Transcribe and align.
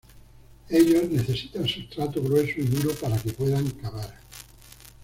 Ellos 0.67 1.11
necesitan 1.11 1.67
sustrato 1.67 2.23
grueso 2.23 2.53
y 2.59 2.63
duro 2.63 2.89
para 2.95 3.17
que 3.19 3.33
puedan 3.33 3.69
cavar. 3.69 4.17